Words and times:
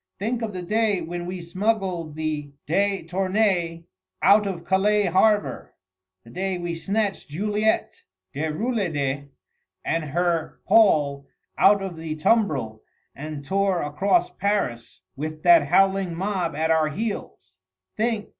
Think 0.17 0.41
of 0.41 0.51
the 0.51 0.63
day 0.63 0.99
when 1.01 1.27
we 1.27 1.41
smuggled 1.43 2.15
the 2.15 2.53
de 2.65 3.03
Tournais 3.05 3.85
out 4.23 4.47
of 4.47 4.65
Calais 4.65 5.05
harbour, 5.05 5.75
the 6.23 6.31
day 6.31 6.57
we 6.57 6.73
snatched 6.73 7.29
Juliette 7.29 8.01
Déroulède 8.33 9.29
and 9.85 10.05
her 10.05 10.59
Paul 10.65 11.27
out 11.55 11.83
of 11.83 11.97
the 11.97 12.15
tumbril 12.15 12.81
and 13.13 13.45
tore 13.45 13.83
across 13.83 14.31
Paris 14.31 15.01
with 15.15 15.43
that 15.43 15.67
howling 15.67 16.15
mob 16.15 16.55
at 16.55 16.71
our 16.71 16.87
heels! 16.89 17.59
Think! 17.95 18.29